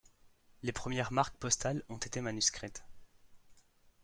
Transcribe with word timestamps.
Les 0.63 0.71
premières 0.71 1.11
marques 1.13 1.37
postales 1.37 1.83
ont 1.89 1.97
été 1.99 2.21
manuscrites. 2.21 2.83